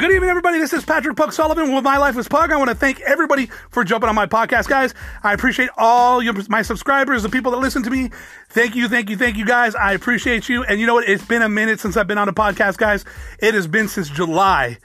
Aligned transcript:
Good 0.00 0.12
evening, 0.12 0.30
everybody. 0.30 0.58
This 0.58 0.72
is 0.72 0.82
Patrick 0.82 1.14
Pug 1.14 1.30
Sullivan 1.30 1.74
with 1.74 1.84
My 1.84 1.98
Life 1.98 2.16
as 2.16 2.26
Pug. 2.26 2.50
I 2.50 2.56
want 2.56 2.70
to 2.70 2.74
thank 2.74 3.02
everybody 3.02 3.50
for 3.68 3.84
jumping 3.84 4.08
on 4.08 4.14
my 4.14 4.24
podcast, 4.24 4.66
guys. 4.66 4.94
I 5.22 5.34
appreciate 5.34 5.68
all 5.76 6.22
your, 6.22 6.32
my 6.48 6.62
subscribers, 6.62 7.22
the 7.22 7.28
people 7.28 7.52
that 7.52 7.58
listen 7.58 7.82
to 7.82 7.90
me. 7.90 8.08
Thank 8.48 8.74
you, 8.74 8.88
thank 8.88 9.10
you, 9.10 9.18
thank 9.18 9.36
you, 9.36 9.44
guys. 9.44 9.74
I 9.74 9.92
appreciate 9.92 10.48
you. 10.48 10.64
And 10.64 10.80
you 10.80 10.86
know 10.86 10.94
what? 10.94 11.06
It's 11.06 11.26
been 11.26 11.42
a 11.42 11.50
minute 11.50 11.80
since 11.80 11.98
I've 11.98 12.06
been 12.06 12.16
on 12.16 12.30
a 12.30 12.32
podcast, 12.32 12.78
guys. 12.78 13.04
It 13.40 13.52
has 13.52 13.66
been 13.66 13.88
since 13.88 14.08
July. 14.08 14.78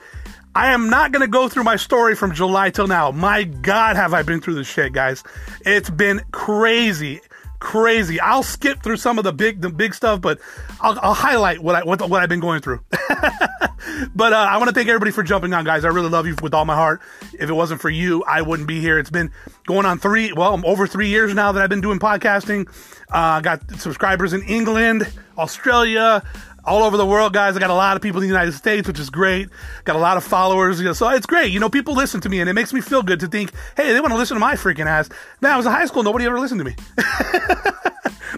I 0.53 0.73
am 0.73 0.89
not 0.89 1.13
going 1.13 1.21
to 1.21 1.31
go 1.31 1.47
through 1.47 1.63
my 1.63 1.77
story 1.77 2.13
from 2.13 2.33
July 2.33 2.69
till 2.69 2.87
now. 2.87 3.11
My 3.11 3.45
God, 3.45 3.95
have 3.95 4.13
I 4.13 4.21
been 4.21 4.41
through 4.41 4.55
this 4.55 4.67
shit, 4.67 4.91
guys. 4.91 5.23
It's 5.61 5.89
been 5.89 6.23
crazy 6.33 7.21
crazy. 7.59 8.19
I'll 8.19 8.43
skip 8.43 8.83
through 8.83 8.97
some 8.97 9.17
of 9.17 9.23
the 9.23 9.33
big 9.33 9.61
the 9.61 9.69
big 9.69 9.93
stuff, 9.93 10.21
but 10.21 10.39
I'll, 10.81 10.97
I'll 11.01 11.13
highlight 11.13 11.59
what 11.61 11.75
I 11.75 11.83
what, 11.83 12.07
what 12.09 12.21
I've 12.21 12.29
been 12.29 12.39
going 12.39 12.61
through. 12.61 12.81
but 14.15 14.33
uh, 14.33 14.35
I 14.35 14.57
want 14.57 14.69
to 14.69 14.73
thank 14.73 14.87
everybody 14.87 15.11
for 15.11 15.23
jumping 15.23 15.53
on, 15.53 15.65
guys. 15.65 15.85
I 15.85 15.89
really 15.89 16.09
love 16.09 16.27
you 16.27 16.35
with 16.41 16.53
all 16.53 16.65
my 16.65 16.75
heart. 16.75 17.01
If 17.33 17.49
it 17.49 17.53
wasn't 17.53 17.81
for 17.81 17.89
you, 17.89 18.23
I 18.23 18.41
wouldn't 18.41 18.67
be 18.67 18.79
here. 18.81 18.99
It's 18.99 19.09
been 19.09 19.31
going 19.65 19.85
on 19.85 19.99
three, 19.99 20.33
well, 20.33 20.59
over 20.65 20.87
three 20.87 21.09
years 21.09 21.33
now 21.33 21.51
that 21.51 21.61
I've 21.61 21.69
been 21.69 21.81
doing 21.81 21.99
podcasting. 21.99 22.69
Uh, 23.09 23.39
got 23.41 23.69
subscribers 23.79 24.33
in 24.33 24.41
England, 24.43 25.11
Australia, 25.37 26.23
all 26.65 26.83
over 26.83 26.97
the 26.97 27.05
world, 27.05 27.33
guys. 27.33 27.55
I 27.55 27.59
got 27.59 27.69
a 27.69 27.75
lot 27.75 27.95
of 27.95 28.01
people 28.01 28.21
in 28.21 28.27
the 28.27 28.33
United 28.33 28.53
States, 28.53 28.87
which 28.87 28.99
is 28.99 29.09
great. 29.09 29.49
Got 29.83 29.95
a 29.95 29.99
lot 29.99 30.17
of 30.17 30.23
followers. 30.23 30.79
You 30.79 30.85
know, 30.85 30.93
so 30.93 31.09
it's 31.09 31.25
great. 31.25 31.51
You 31.51 31.59
know, 31.59 31.69
people 31.69 31.93
listen 31.93 32.21
to 32.21 32.29
me 32.29 32.39
and 32.39 32.49
it 32.49 32.53
makes 32.53 32.73
me 32.73 32.81
feel 32.81 33.03
good 33.03 33.19
to 33.21 33.27
think, 33.27 33.51
hey, 33.77 33.93
they 33.93 34.01
want 34.01 34.13
to 34.13 34.17
listen 34.17 34.35
to 34.35 34.39
my 34.39 34.55
freaking 34.55 34.85
ass. 34.85 35.09
Now, 35.41 35.53
I 35.53 35.57
was 35.57 35.65
in 35.65 35.71
high 35.71 35.85
school, 35.85 36.03
nobody 36.03 36.25
ever 36.25 36.39
listened 36.39 36.59
to 36.59 36.65
me. 36.65 36.75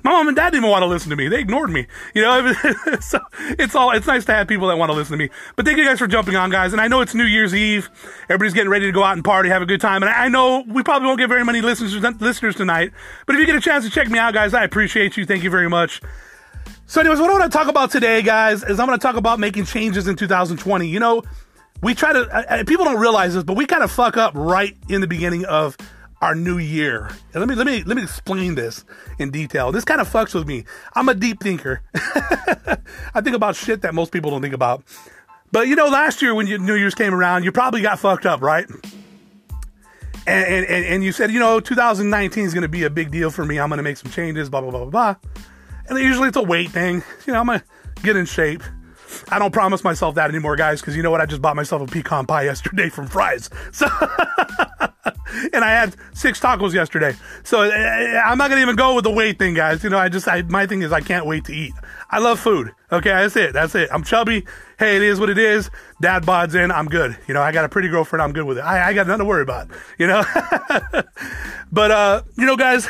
my 0.04 0.12
mom 0.12 0.28
and 0.28 0.36
dad 0.36 0.52
didn't 0.52 0.70
want 0.70 0.84
to 0.84 0.88
listen 0.88 1.10
to 1.10 1.16
me. 1.16 1.28
They 1.28 1.40
ignored 1.40 1.70
me. 1.70 1.88
You 2.14 2.22
know, 2.24 2.54
so 3.00 3.20
it's 3.58 3.76
all, 3.76 3.92
it's 3.92 4.08
nice 4.08 4.26
to 4.26 4.34
have 4.34 4.48
people 4.48 4.68
that 4.68 4.78
want 4.78 4.92
to 4.92 4.96
listen 4.96 5.14
to 5.14 5.18
me. 5.18 5.30
But 5.56 5.66
thank 5.66 5.78
you 5.78 5.86
guys 5.86 6.00
for 6.00 6.08
jumping 6.08 6.36
on, 6.36 6.50
guys. 6.50 6.74
And 6.74 6.82
I 6.82 6.88
know 6.88 7.02
it's 7.02 7.16
New 7.16 7.26
Year's 7.26 7.54
Eve. 7.54 7.90
Everybody's 8.24 8.54
getting 8.54 8.70
ready 8.70 8.86
to 8.86 8.92
go 8.92 9.04
out 9.04 9.14
and 9.14 9.24
party, 9.24 9.50
have 9.50 9.62
a 9.62 9.66
good 9.66 9.82
time. 9.82 10.04
And 10.04 10.12
I 10.12 10.28
know 10.28 10.64
we 10.68 10.84
probably 10.84 11.08
won't 11.08 11.20
get 11.20 11.30
very 11.30 11.46
many 11.46 11.62
listeners, 11.62 11.96
listeners 12.20 12.56
tonight. 12.56 12.92
But 13.26 13.36
if 13.36 13.40
you 13.40 13.46
get 13.46 13.56
a 13.56 13.62
chance 13.62 13.86
to 13.86 13.92
check 13.92 14.10
me 14.10 14.20
out, 14.20 14.34
guys, 14.34 14.54
I 14.54 14.64
appreciate 14.64 15.18
you. 15.18 15.26
Thank 15.26 15.44
you 15.44 15.50
very 15.50 15.70
much. 15.70 16.02
So, 16.90 17.02
anyways, 17.02 17.20
what 17.20 17.30
I 17.30 17.34
want 17.34 17.52
to 17.52 17.58
talk 17.58 17.68
about 17.68 17.92
today, 17.92 18.22
guys, 18.22 18.64
is 18.64 18.80
I'm 18.80 18.88
going 18.88 18.98
to 18.98 19.04
talk 19.04 19.18
about 19.18 19.40
making 19.40 19.66
changes 19.66 20.08
in 20.08 20.16
2020. 20.16 20.88
You 20.88 21.02
know, 21.02 21.22
we 21.84 21.94
try 21.94 22.14
to, 22.14 22.64
people 22.66 22.86
don't 22.86 22.98
realize 22.98 23.34
this, 23.34 23.44
but 23.44 23.58
we 23.58 23.66
kind 23.66 23.84
of 23.84 23.92
fuck 23.92 24.16
up 24.16 24.32
right 24.36 24.76
in 24.88 25.02
the 25.02 25.08
beginning 25.08 25.44
of 25.44 25.76
our 26.22 26.34
new 26.34 26.58
year. 26.58 27.10
And 27.34 27.42
let 27.42 27.50
me 27.50 27.56
let 27.56 27.68
me 27.68 27.84
let 27.84 27.98
me 27.98 28.04
explain 28.04 28.56
this 28.56 28.86
in 29.20 29.32
detail. 29.32 29.74
This 29.74 29.84
kind 29.84 30.00
of 30.00 30.10
fucks 30.10 30.34
with 30.34 30.48
me. 30.48 30.64
I'm 30.96 31.10
a 31.10 31.14
deep 31.14 31.42
thinker. 31.42 31.82
I 33.14 33.22
think 33.22 33.36
about 33.36 33.58
shit 33.58 33.82
that 33.82 33.94
most 33.94 34.14
people 34.14 34.32
don't 34.32 34.42
think 34.42 34.56
about. 34.56 34.82
But 35.52 35.68
you 35.68 35.76
know, 35.76 35.88
last 35.88 36.22
year 36.22 36.34
when 36.34 36.48
you, 36.48 36.58
New 36.58 36.76
Year's 36.76 36.96
came 36.96 37.14
around, 37.14 37.44
you 37.44 37.52
probably 37.52 37.82
got 37.82 38.00
fucked 38.00 38.26
up, 38.26 38.42
right? 38.42 38.66
And 40.26 40.66
and, 40.66 40.86
and 40.86 41.04
you 41.04 41.12
said, 41.12 41.32
you 41.32 41.40
know, 41.40 41.60
2019 41.60 42.46
is 42.46 42.54
going 42.54 42.62
to 42.62 42.70
be 42.70 42.84
a 42.84 42.90
big 42.90 43.12
deal 43.12 43.30
for 43.30 43.44
me. 43.44 43.60
I'm 43.60 43.68
going 43.68 43.78
to 43.78 43.84
make 43.84 43.98
some 43.98 44.10
changes, 44.10 44.50
blah 44.50 44.62
blah 44.62 44.72
blah 44.72 44.86
blah 44.86 44.90
blah. 44.90 45.32
And 45.90 45.98
usually 45.98 46.28
it's 46.28 46.38
a 46.38 46.44
weight 46.44 46.72
thing. 46.72 47.04
You 47.26 47.34
know, 47.34 47.40
I'm 47.40 47.48
going 47.48 47.60
to 47.60 47.66
get 48.04 48.16
in 48.16 48.26
shape. 48.26 48.64
I 49.30 49.40
don't 49.40 49.52
promise 49.52 49.84
myself 49.84 50.16
that 50.16 50.30
anymore, 50.30 50.56
guys, 50.56 50.82
because 50.82 50.96
you 50.96 51.04
know 51.04 51.12
what? 51.12 51.22
I 51.22 51.26
just 51.26 51.42
bought 51.42 51.56
myself 51.56 51.82
a 51.82 51.86
pecan 51.86 52.26
pie 52.26 52.44
yesterday 52.44 52.90
from 52.90 53.08
Fry's. 53.08 53.50
So, 53.72 53.88
and 55.54 55.64
I 55.64 55.72
had 55.72 55.96
six 56.14 56.40
tacos 56.40 56.74
yesterday. 56.74 57.14
So 57.44 57.62
eh, 57.62 57.70
eh, 57.72 58.22
I'm 58.26 58.38
not 58.38 58.50
to 58.50 58.62
even 58.62 58.76
go 58.76 58.96
with 58.96 59.04
the 59.04 59.12
weight 59.12 59.40
thing, 59.40 59.54
guys. 59.54 59.84
You 59.84 59.90
know, 59.90 59.98
I 59.98 60.10
just, 60.10 60.28
I, 60.28 60.42
my 60.44 60.66
thing 60.68 60.82
is 60.82 60.92
I 60.92 61.02
can't 61.02 61.26
wait 61.26 61.46
to 61.46 61.54
eat. 61.54 61.74
I 62.10 62.20
love 62.20 62.40
food. 62.40 62.72
Okay, 62.92 63.10
that's 63.10 63.36
it. 63.36 63.54
That's 63.54 63.76
it. 63.76 63.90
I'm 63.92 64.04
chubby. 64.04 64.46
Hey, 64.80 64.98
it 64.98 65.02
is 65.02 65.20
what 65.20 65.30
it 65.30 65.38
is. 65.38 65.70
Dad 66.02 66.24
bods 66.24 66.56
in. 66.56 66.72
I'm 66.72 66.88
good. 66.88 67.18
You 67.28 67.34
know, 67.34 67.42
I 67.42 67.52
got 67.52 67.66
a 67.66 67.70
pretty 67.70 67.90
girlfriend. 67.90 68.22
I'm 68.22 68.34
good 68.34 68.46
with 68.46 68.58
it. 68.58 68.62
I, 68.62 68.90
I 68.90 68.94
got 68.94 69.08
nothing 69.08 69.20
to 69.20 69.26
worry 69.26 69.42
about. 69.42 69.70
You 69.98 70.08
know, 70.08 70.24
but 71.72 71.92
uh, 71.92 72.24
you 72.38 72.46
know, 72.46 72.56
guys 72.56 72.88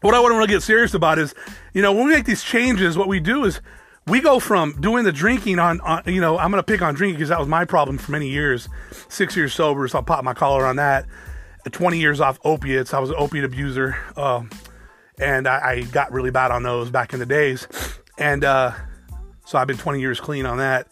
what 0.00 0.14
I 0.14 0.20
want 0.20 0.32
to 0.32 0.36
really 0.36 0.48
get 0.48 0.62
serious 0.62 0.94
about 0.94 1.18
is, 1.18 1.34
you 1.72 1.82
know, 1.82 1.92
when 1.92 2.06
we 2.06 2.12
make 2.12 2.24
these 2.24 2.42
changes, 2.42 2.96
what 2.96 3.08
we 3.08 3.20
do 3.20 3.44
is 3.44 3.60
we 4.06 4.20
go 4.20 4.38
from 4.38 4.80
doing 4.80 5.04
the 5.04 5.12
drinking 5.12 5.58
on, 5.58 5.80
on 5.80 6.02
you 6.06 6.20
know, 6.20 6.38
I'm 6.38 6.50
going 6.50 6.62
to 6.62 6.66
pick 6.66 6.82
on 6.82 6.94
drinking 6.94 7.16
because 7.16 7.28
that 7.28 7.38
was 7.38 7.48
my 7.48 7.64
problem 7.64 7.98
for 7.98 8.12
many 8.12 8.28
years. 8.28 8.68
Six 9.08 9.36
years 9.36 9.52
sober, 9.52 9.86
so 9.88 9.98
I'll 9.98 10.04
pop 10.04 10.24
my 10.24 10.34
collar 10.34 10.66
on 10.66 10.76
that. 10.76 11.06
20 11.70 11.98
years 11.98 12.20
off 12.20 12.38
opiates. 12.44 12.94
I 12.94 12.98
was 12.98 13.10
an 13.10 13.16
opiate 13.18 13.44
abuser. 13.44 13.96
Uh, 14.16 14.44
and 15.20 15.46
I, 15.46 15.70
I, 15.70 15.82
got 15.82 16.12
really 16.12 16.30
bad 16.30 16.50
on 16.50 16.62
those 16.62 16.90
back 16.90 17.12
in 17.12 17.18
the 17.18 17.26
days. 17.26 17.66
And 18.16 18.44
uh, 18.44 18.72
so 19.44 19.58
I've 19.58 19.66
been 19.66 19.76
20 19.76 20.00
years 20.00 20.20
clean 20.20 20.46
on 20.46 20.58
that. 20.58 20.88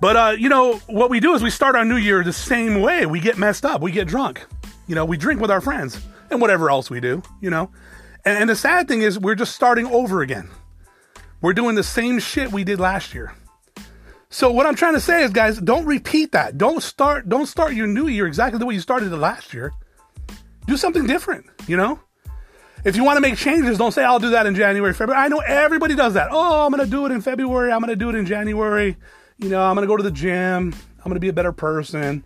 But, 0.00 0.16
uh, 0.16 0.36
you 0.38 0.48
know, 0.48 0.76
what 0.86 1.10
we 1.10 1.20
do 1.20 1.34
is 1.34 1.42
we 1.42 1.50
start 1.50 1.74
our 1.74 1.84
new 1.84 1.96
year 1.96 2.22
the 2.22 2.32
same 2.32 2.80
way. 2.80 3.06
We 3.06 3.18
get 3.18 3.38
messed 3.38 3.64
up, 3.64 3.80
we 3.80 3.92
get 3.92 4.06
drunk. 4.06 4.44
You 4.86 4.94
know, 4.94 5.04
we 5.04 5.16
drink 5.16 5.40
with 5.40 5.50
our 5.50 5.60
friends 5.60 6.00
and 6.30 6.40
whatever 6.40 6.70
else 6.70 6.90
we 6.90 7.00
do, 7.00 7.22
you 7.40 7.50
know. 7.50 7.70
And, 8.26 8.36
and 8.36 8.50
the 8.50 8.56
sad 8.56 8.88
thing 8.88 9.02
is, 9.02 9.18
we're 9.18 9.36
just 9.36 9.54
starting 9.54 9.86
over 9.86 10.20
again. 10.20 10.50
We're 11.40 11.54
doing 11.54 11.76
the 11.76 11.84
same 11.84 12.18
shit 12.18 12.52
we 12.52 12.64
did 12.64 12.80
last 12.80 13.14
year. 13.14 13.32
So 14.28 14.50
what 14.50 14.66
I'm 14.66 14.74
trying 14.74 14.94
to 14.94 15.00
say 15.00 15.22
is, 15.22 15.30
guys, 15.30 15.58
don't 15.58 15.86
repeat 15.86 16.32
that. 16.32 16.58
Don't 16.58 16.82
start. 16.82 17.28
Don't 17.28 17.46
start 17.46 17.74
your 17.74 17.86
new 17.86 18.08
year 18.08 18.26
exactly 18.26 18.58
the 18.58 18.66
way 18.66 18.74
you 18.74 18.80
started 18.80 19.12
it 19.12 19.16
last 19.16 19.54
year. 19.54 19.72
Do 20.66 20.76
something 20.76 21.06
different. 21.06 21.46
You 21.66 21.76
know. 21.76 22.00
If 22.84 22.94
you 22.94 23.02
want 23.02 23.16
to 23.16 23.20
make 23.20 23.36
changes, 23.36 23.78
don't 23.78 23.90
say 23.90 24.04
I'll 24.04 24.20
do 24.20 24.30
that 24.30 24.46
in 24.46 24.54
January, 24.54 24.92
February. 24.92 25.24
I 25.24 25.26
know 25.26 25.38
everybody 25.38 25.96
does 25.96 26.14
that. 26.14 26.28
Oh, 26.30 26.66
I'm 26.66 26.72
to 26.78 26.86
do 26.86 27.04
it 27.04 27.10
in 27.10 27.20
February. 27.20 27.72
I'm 27.72 27.82
to 27.82 27.96
do 27.96 28.10
it 28.10 28.14
in 28.14 28.26
January. 28.26 28.96
You 29.38 29.48
know, 29.48 29.60
I'm 29.60 29.74
to 29.76 29.86
go 29.86 29.96
to 29.96 30.04
the 30.04 30.10
gym. 30.12 30.72
I'm 31.04 31.12
to 31.12 31.18
be 31.18 31.28
a 31.28 31.32
better 31.32 31.50
person. 31.52 32.24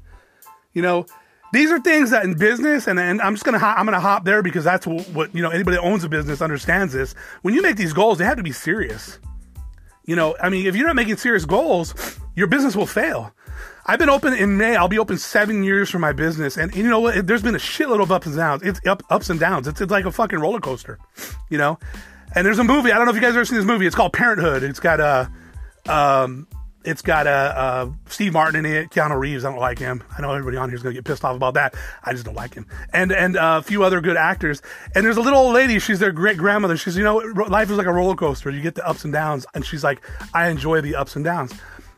You 0.74 0.82
know, 0.82 1.06
these 1.52 1.70
are 1.70 1.80
things 1.80 2.10
that 2.10 2.24
in 2.24 2.34
business, 2.34 2.86
and, 2.86 2.98
and 2.98 3.20
I'm 3.20 3.34
just 3.34 3.44
gonna 3.44 3.58
I'm 3.58 3.84
gonna 3.84 4.00
hop 4.00 4.24
there 4.24 4.42
because 4.42 4.64
that's 4.64 4.86
what, 4.86 5.08
what 5.08 5.34
you 5.34 5.42
know 5.42 5.50
anybody 5.50 5.76
that 5.76 5.82
owns 5.82 6.04
a 6.04 6.08
business 6.08 6.40
understands 6.40 6.92
this. 6.92 7.14
When 7.42 7.54
you 7.54 7.62
make 7.62 7.76
these 7.76 7.92
goals, 7.92 8.18
they 8.18 8.24
have 8.24 8.36
to 8.36 8.42
be 8.42 8.52
serious. 8.52 9.18
You 10.04 10.16
know, 10.16 10.36
I 10.42 10.48
mean, 10.48 10.66
if 10.66 10.76
you're 10.76 10.86
not 10.86 10.96
making 10.96 11.16
serious 11.16 11.44
goals, 11.44 12.18
your 12.34 12.46
business 12.46 12.74
will 12.74 12.86
fail. 12.86 13.32
I've 13.86 13.98
been 13.98 14.08
open 14.08 14.34
in 14.34 14.56
May. 14.56 14.76
I'll 14.76 14.88
be 14.88 14.98
open 14.98 15.18
seven 15.18 15.62
years 15.64 15.90
for 15.90 15.98
my 15.98 16.12
business, 16.12 16.56
and, 16.56 16.72
and 16.72 16.82
you 16.82 16.88
know 16.88 17.00
what? 17.00 17.26
There's 17.26 17.42
been 17.42 17.54
a 17.54 17.58
shitload 17.58 18.02
of 18.02 18.12
ups 18.12 18.26
and 18.26 18.36
downs. 18.36 18.62
It's 18.62 18.80
up, 18.86 19.02
ups 19.10 19.30
and 19.30 19.40
downs. 19.40 19.66
It's, 19.66 19.80
it's 19.80 19.90
like 19.90 20.04
a 20.04 20.12
fucking 20.12 20.38
roller 20.38 20.60
coaster, 20.60 20.98
you 21.48 21.58
know. 21.58 21.78
And 22.34 22.46
there's 22.46 22.60
a 22.60 22.64
movie. 22.64 22.92
I 22.92 22.96
don't 22.96 23.06
know 23.06 23.10
if 23.10 23.16
you 23.16 23.22
guys 23.22 23.34
ever 23.34 23.44
seen 23.44 23.58
this 23.58 23.66
movie. 23.66 23.86
It's 23.86 23.96
called 23.96 24.12
Parenthood. 24.12 24.62
It's 24.62 24.78
got 24.78 25.00
a, 25.00 25.30
uh, 25.88 26.24
um, 26.24 26.46
it's 26.84 27.02
got 27.02 27.26
a 27.26 27.30
uh, 27.30 27.32
uh, 27.32 27.90
Steve 28.06 28.32
Martin 28.32 28.64
in 28.64 28.72
it, 28.72 28.90
Keanu 28.90 29.18
Reeves. 29.18 29.44
I 29.44 29.50
don't 29.50 29.60
like 29.60 29.78
him. 29.78 30.02
I 30.16 30.22
know 30.22 30.32
everybody 30.32 30.56
on 30.56 30.70
here 30.70 30.76
is 30.76 30.82
going 30.82 30.94
to 30.94 30.98
get 30.98 31.04
pissed 31.04 31.24
off 31.24 31.36
about 31.36 31.54
that. 31.54 31.74
I 32.04 32.12
just 32.12 32.24
don't 32.24 32.34
like 32.34 32.54
him. 32.54 32.66
And 32.92 33.12
and 33.12 33.36
uh, 33.36 33.60
a 33.60 33.62
few 33.62 33.82
other 33.82 34.00
good 34.00 34.16
actors. 34.16 34.62
And 34.94 35.04
there's 35.04 35.18
a 35.18 35.20
little 35.20 35.38
old 35.38 35.54
lady. 35.54 35.78
She's 35.78 35.98
their 35.98 36.12
great 36.12 36.38
grandmother. 36.38 36.76
She's 36.76 36.96
you 36.96 37.04
know 37.04 37.16
life 37.16 37.70
is 37.70 37.76
like 37.76 37.86
a 37.86 37.92
roller 37.92 38.14
coaster. 38.14 38.50
You 38.50 38.62
get 38.62 38.74
the 38.74 38.86
ups 38.86 39.04
and 39.04 39.12
downs. 39.12 39.46
And 39.54 39.64
she's 39.64 39.84
like, 39.84 40.00
I 40.32 40.48
enjoy 40.48 40.80
the 40.80 40.94
ups 40.94 41.16
and 41.16 41.24
downs. 41.24 41.52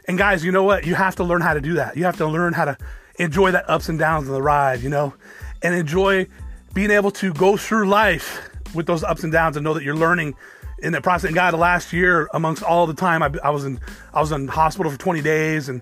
And 0.09 0.19
guys, 0.19 0.45
you 0.45 0.51
know 0.51 0.65
what? 0.65 0.85
You 0.85 0.97
have 0.97 1.15
to 1.17 1.25
learn 1.25 1.43
how 1.43 1.55
to 1.55 1.61
do 1.61 1.75
that. 1.75 1.97
You 1.97 2.05
have 2.05 2.17
to 2.17 2.27
learn 2.27 2.53
how 2.53 2.65
to 2.65 2.77
enjoy 3.17 3.53
that 3.53 3.71
ups 3.71 3.89
and 3.89 3.99
downs 3.99 4.27
of 4.27 4.35
the 4.35 4.43
ride. 4.43 4.81
You 4.81 4.89
know, 4.89 5.15
and 5.63 5.75
enjoy 5.75 6.27
being 6.75 6.91
able 6.91 7.13
to 7.13 7.33
go 7.35 7.57
through 7.57 7.89
life 7.89 8.49
with 8.75 8.87
those 8.87 9.05
ups 9.05 9.23
and 9.23 9.33
downs 9.33 9.57
and 9.57 9.63
know 9.63 9.75
that 9.75 9.85
you're 9.85 9.95
learning 9.95 10.35
in 10.83 10.93
the 10.93 11.01
process. 11.01 11.29
And 11.29 11.35
God, 11.35 11.55
last 11.55 11.93
year, 11.93 12.29
amongst 12.35 12.63
all 12.63 12.87
the 12.87 12.95
time, 12.95 13.23
I, 13.23 13.31
I, 13.43 13.51
was 13.51 13.65
in 13.65 13.81
I 14.13 14.21
was 14.21 14.33
in 14.33 14.49
hospital 14.49 14.91
for 14.91 14.99
20 14.99 15.23
days, 15.23 15.69
and 15.69 15.81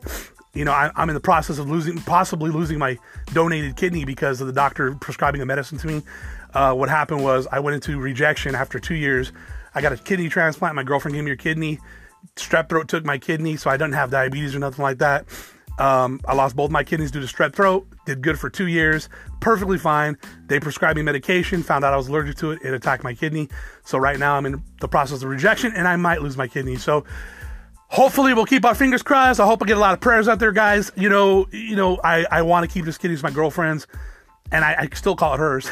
you 0.55 0.65
know 0.65 0.73
I, 0.73 0.91
am 0.97 1.09
in 1.09 1.15
the 1.15 1.21
process 1.21 1.59
of 1.59 1.69
losing, 1.69 1.99
possibly 1.99 2.51
losing 2.51 2.79
my 2.79 2.99
donated 3.33 3.77
kidney 3.77 4.05
because 4.05 4.41
of 4.41 4.47
the 4.47 4.53
doctor 4.53 4.95
prescribing 4.95 5.41
a 5.41 5.47
medicine 5.47 5.79
to 5.79 5.87
me. 5.87 6.03
Uh, 6.53 6.75
what 6.75 6.89
happened 6.89 7.23
was 7.25 7.47
I 7.51 7.61
went 7.61 7.75
into 7.75 7.99
rejection 7.99 8.55
after 8.55 8.79
two 8.79 8.95
years. 8.95 9.33
I 9.75 9.81
got 9.81 9.93
a 9.93 9.97
kidney 9.97 10.29
transplant. 10.29 10.75
My 10.75 10.83
girlfriend 10.83 11.15
gave 11.15 11.25
me 11.25 11.31
her 11.31 11.37
kidney. 11.37 11.79
Strep 12.37 12.69
throat 12.69 12.89
took 12.89 13.05
my 13.05 13.19
kidney, 13.19 13.57
so 13.57 13.71
I 13.71 13.77
didn't 13.77 13.95
have 13.95 14.11
diabetes 14.11 14.55
or 14.55 14.59
nothing 14.59 14.83
like 14.83 14.99
that. 14.99 15.27
Um, 15.81 16.21
I 16.27 16.35
lost 16.35 16.57
both 16.57 16.71
my 16.71 16.85
kidneys 16.85 17.11
due 17.11 17.21
to 17.21 17.27
strep 17.27 17.55
throat. 17.55 17.87
Did 18.05 18.21
good 18.21 18.39
for 18.39 18.51
two 18.51 18.67
years, 18.67 19.09
perfectly 19.41 19.79
fine. 19.79 20.19
They 20.47 20.61
prescribed 20.61 20.97
me 20.99 21.03
medication. 21.03 21.63
Found 21.63 21.85
out 21.85 21.95
I 21.95 21.97
was 21.97 22.09
allergic 22.09 22.37
to 22.37 22.51
it. 22.51 22.61
It 22.63 22.75
attacked 22.75 23.03
my 23.03 23.15
kidney. 23.15 23.49
So 23.85 23.97
right 23.97 24.19
now 24.19 24.37
I'm 24.37 24.45
in 24.45 24.63
the 24.81 24.89
process 24.89 25.23
of 25.23 25.31
rejection, 25.31 25.73
and 25.75 25.89
I 25.89 25.97
might 25.97 26.21
lose 26.21 26.37
my 26.37 26.47
kidney. 26.47 26.77
So 26.77 27.05
hopefully 27.89 28.35
we'll 28.35 28.45
keep 28.45 28.67
our 28.67 28.75
fingers 28.75 29.03
crossed. 29.03 29.41
I 29.41 29.47
hope 29.47 29.63
I 29.63 29.67
get 29.67 29.79
a 29.79 29.81
lot 29.81 29.95
of 29.95 30.01
prayers 30.01 30.29
out 30.29 30.39
there, 30.39 30.53
guys. 30.53 30.93
You 30.97 31.09
know, 31.09 31.49
you 31.51 31.77
know, 31.77 31.99
I, 32.05 32.27
I 32.31 32.43
want 32.43 32.69
to 32.69 32.73
keep 32.73 32.85
this 32.85 32.99
kidney 32.99 33.15
as 33.15 33.23
my 33.23 33.31
girlfriend's, 33.31 33.87
and 34.53 34.63
I, 34.63 34.77
I 34.81 34.95
still 34.95 35.17
call 35.17 35.33
it 35.33 35.39
hers. 35.39 35.71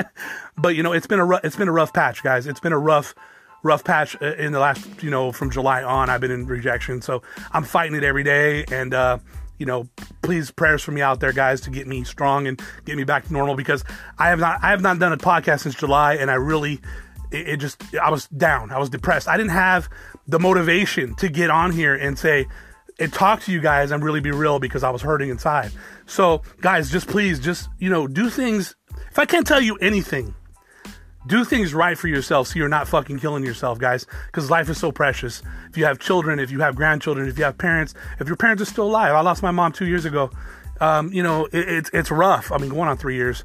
but 0.58 0.74
you 0.74 0.82
know, 0.82 0.92
it's 0.92 1.06
been 1.06 1.20
a 1.20 1.24
rough, 1.24 1.44
it's 1.44 1.56
been 1.56 1.68
a 1.68 1.72
rough 1.72 1.92
patch, 1.92 2.24
guys. 2.24 2.48
It's 2.48 2.60
been 2.60 2.72
a 2.72 2.78
rough 2.78 3.14
rough 3.66 3.84
patch 3.84 4.16
uh, 4.22 4.34
in 4.36 4.52
the 4.52 4.58
last, 4.60 5.02
you 5.02 5.10
know, 5.10 5.32
from 5.32 5.50
July 5.50 5.82
on. 5.82 6.08
I've 6.08 6.20
been 6.20 6.30
in 6.30 6.46
rejection, 6.46 7.02
so 7.02 7.22
I'm 7.52 7.64
fighting 7.64 7.96
it 7.96 8.04
every 8.04 8.24
day. 8.24 8.64
And 8.70 8.94
uh, 8.94 9.18
you 9.58 9.66
know, 9.66 9.88
please 10.22 10.50
prayers 10.50 10.82
for 10.82 10.92
me 10.92 11.00
out 11.00 11.20
there, 11.20 11.32
guys, 11.32 11.60
to 11.62 11.70
get 11.70 11.86
me 11.86 12.04
strong 12.04 12.46
and 12.46 12.60
get 12.84 12.96
me 12.96 13.04
back 13.04 13.26
to 13.26 13.32
normal 13.32 13.56
because 13.56 13.84
I 14.18 14.28
have 14.28 14.38
not, 14.38 14.62
I 14.62 14.70
have 14.70 14.82
not 14.82 14.98
done 14.98 15.12
a 15.12 15.16
podcast 15.16 15.60
since 15.60 15.74
July, 15.74 16.14
and 16.14 16.30
I 16.30 16.34
really, 16.34 16.80
it, 17.30 17.48
it 17.48 17.56
just, 17.58 17.82
I 17.94 18.10
was 18.10 18.26
down, 18.28 18.70
I 18.70 18.78
was 18.78 18.90
depressed. 18.90 19.28
I 19.28 19.36
didn't 19.36 19.52
have 19.52 19.88
the 20.26 20.38
motivation 20.38 21.14
to 21.16 21.28
get 21.28 21.50
on 21.50 21.72
here 21.72 21.94
and 21.94 22.18
say, 22.18 22.46
and 22.98 23.12
talk 23.12 23.42
to 23.42 23.52
you 23.52 23.60
guys 23.60 23.90
and 23.90 24.02
really 24.02 24.20
be 24.20 24.30
real 24.30 24.58
because 24.58 24.82
I 24.82 24.90
was 24.90 25.02
hurting 25.02 25.28
inside. 25.28 25.70
So, 26.06 26.42
guys, 26.60 26.90
just 26.90 27.08
please, 27.08 27.38
just, 27.38 27.68
you 27.78 27.90
know, 27.90 28.06
do 28.06 28.30
things. 28.30 28.74
If 29.10 29.18
I 29.18 29.26
can't 29.26 29.46
tell 29.46 29.60
you 29.60 29.76
anything, 29.76 30.34
do 31.26 31.44
things 31.44 31.74
right 31.74 31.98
for 31.98 32.08
yourself 32.08 32.48
so 32.48 32.58
you're 32.58 32.68
not 32.68 32.88
fucking 32.88 33.18
killing 33.18 33.44
yourself, 33.44 33.78
guys, 33.78 34.06
because 34.26 34.50
life 34.50 34.68
is 34.68 34.78
so 34.78 34.92
precious. 34.92 35.42
If 35.68 35.76
you 35.76 35.84
have 35.84 35.98
children, 35.98 36.38
if 36.38 36.50
you 36.50 36.60
have 36.60 36.76
grandchildren, 36.76 37.28
if 37.28 37.38
you 37.38 37.44
have 37.44 37.58
parents, 37.58 37.94
if 38.20 38.26
your 38.26 38.36
parents 38.36 38.62
are 38.62 38.66
still 38.66 38.86
alive, 38.86 39.14
I 39.14 39.20
lost 39.20 39.42
my 39.42 39.50
mom 39.50 39.72
two 39.72 39.86
years 39.86 40.04
ago. 40.04 40.30
Um, 40.80 41.12
you 41.12 41.22
know, 41.22 41.46
it, 41.46 41.68
it's 41.68 41.90
it's 41.92 42.10
rough. 42.10 42.52
I 42.52 42.58
mean, 42.58 42.70
going 42.70 42.88
on 42.88 42.96
three 42.96 43.16
years, 43.16 43.44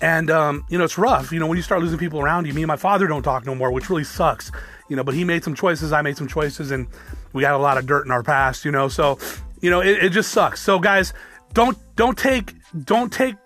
and 0.00 0.30
um, 0.30 0.64
you 0.68 0.78
know, 0.78 0.84
it's 0.84 0.98
rough. 0.98 1.32
You 1.32 1.40
know, 1.40 1.46
when 1.46 1.56
you 1.56 1.62
start 1.62 1.80
losing 1.80 1.98
people 1.98 2.20
around 2.20 2.46
you. 2.46 2.54
Me 2.54 2.62
and 2.62 2.68
my 2.68 2.76
father 2.76 3.06
don't 3.06 3.22
talk 3.22 3.46
no 3.46 3.54
more, 3.54 3.70
which 3.70 3.88
really 3.88 4.04
sucks. 4.04 4.52
You 4.88 4.96
know, 4.96 5.02
but 5.02 5.14
he 5.14 5.24
made 5.24 5.42
some 5.42 5.54
choices, 5.54 5.92
I 5.92 6.02
made 6.02 6.16
some 6.16 6.28
choices, 6.28 6.70
and 6.70 6.86
we 7.32 7.42
got 7.42 7.54
a 7.54 7.58
lot 7.58 7.76
of 7.76 7.86
dirt 7.86 8.04
in 8.04 8.12
our 8.12 8.22
past. 8.22 8.64
You 8.64 8.72
know, 8.72 8.88
so 8.88 9.18
you 9.60 9.70
know, 9.70 9.80
it, 9.80 10.04
it 10.04 10.10
just 10.10 10.30
sucks. 10.32 10.60
So, 10.60 10.78
guys, 10.78 11.12
don't 11.54 11.78
don't 11.96 12.16
take 12.16 12.54
don't 12.84 13.12
take 13.12 13.36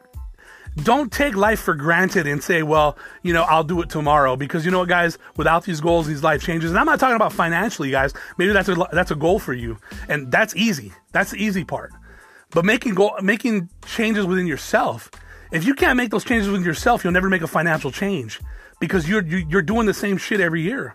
don't 0.77 1.13
take 1.13 1.35
life 1.35 1.61
for 1.61 1.75
granted 1.75 2.27
and 2.27 2.43
say, 2.43 2.63
well, 2.63 2.97
you 3.23 3.33
know, 3.33 3.43
I'll 3.43 3.65
do 3.65 3.81
it 3.83 3.91
tomorrow 3.91 4.37
because 4.37 4.65
you 4.65 4.71
know 4.71 4.81
what, 4.81 4.89
guys, 4.89 5.19
without 5.37 5.65
these 5.65 5.81
goals, 5.81 6.07
these 6.07 6.23
life 6.23 6.43
changes, 6.43 6.71
and 6.71 6.79
I'm 6.79 6.87
not 6.87 7.01
talking 7.01 7.17
about 7.17 7.33
financially, 7.33 7.91
guys. 7.91 8.15
Maybe 8.39 8.53
that's 8.53 8.69
a 8.69 8.77
that's 8.93 9.11
a 9.11 9.17
goal 9.17 9.39
for 9.39 9.53
you, 9.53 9.79
and 10.09 10.31
that's 10.31 10.55
easy. 10.57 10.93
That's 11.13 11.33
the 11.33 11.43
easy 11.43 11.65
part. 11.65 11.93
But 12.51 12.65
making 12.65 12.95
goal, 12.95 13.15
making 13.23 13.69
changes 13.87 14.27
within 14.27 14.47
yourself, 14.47 15.11
if 15.53 15.65
you 15.65 15.75
can't 15.75 15.97
make 15.97 16.11
those 16.11 16.25
changes 16.25 16.49
within 16.49 16.65
yourself, 16.65 17.05
you'll 17.05 17.13
never 17.13 17.29
make 17.29 17.43
a 17.43 17.49
financial 17.49 17.91
change 17.91 18.41
because 18.81 19.09
you're 19.09 19.25
you're 19.25 19.63
doing 19.63 19.87
the 19.87 19.95
same 19.95 20.17
shit 20.17 20.41
every 20.41 20.63
year. 20.63 20.95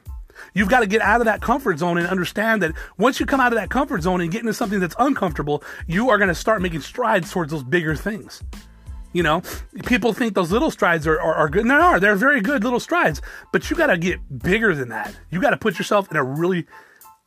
You've 0.54 0.70
got 0.70 0.82
to 0.82 0.88
get 0.88 1.02
out 1.02 1.22
of 1.22 1.26
that 1.26 1.42
comfort 1.42 1.80
zone 1.80 1.98
and 1.98 2.08
understand 2.08 2.62
that 2.62 2.74
once 2.98 3.20
you 3.20 3.26
come 3.26 3.40
out 3.40 3.54
of 3.54 3.58
that 3.58 3.70
comfort 3.70 4.04
zone 4.04 4.20
and 4.20 4.30
get 4.32 4.42
into 4.42 4.54
something 4.54 4.80
that's 4.80 4.96
uncomfortable, 5.00 5.64
you 5.88 6.10
are 6.10 6.18
going 6.18 6.28
to 6.28 6.36
start 6.36 6.62
making 6.62 6.82
strides 6.82 7.32
towards 7.32 7.52
those 7.52 7.64
bigger 7.64 7.96
things. 7.96 8.44
You 9.16 9.24
know, 9.24 9.42
people 9.86 10.12
think 10.12 10.34
those 10.34 10.52
little 10.52 10.70
strides 10.70 11.08
are, 11.08 11.18
are, 11.22 11.34
are 11.34 11.48
good, 11.48 11.62
and 11.62 11.72
they 11.72 11.76
are. 11.76 12.02
They're 12.02 12.18
very 12.18 12.42
good 12.42 12.66
little 12.66 12.82
strides, 12.82 13.22
but 13.54 13.70
you 13.70 13.76
got 13.78 13.88
to 13.88 13.98
get 13.98 14.20
bigger 14.44 14.76
than 14.76 14.90
that. 14.90 15.18
You 15.32 15.40
got 15.40 15.52
to 15.52 15.58
put 15.58 15.78
yourself 15.78 16.12
in 16.12 16.18
a 16.18 16.24
really 16.24 16.66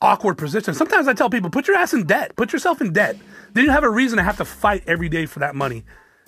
awkward 0.02 0.36
position. 0.36 0.74
Sometimes 0.74 1.08
I 1.08 1.14
tell 1.14 1.30
people, 1.30 1.48
put 1.48 1.66
your 1.66 1.78
ass 1.78 1.94
in 1.94 2.04
debt, 2.04 2.36
put 2.36 2.52
yourself 2.52 2.82
in 2.82 2.92
debt. 2.92 3.16
Then 3.54 3.64
you 3.64 3.70
have 3.70 3.84
a 3.84 3.90
reason 3.90 4.18
to 4.18 4.22
have 4.22 4.36
to 4.36 4.44
fight 4.44 4.84
every 4.86 5.08
day 5.08 5.24
for 5.24 5.38
that 5.38 5.54
money. 5.54 5.82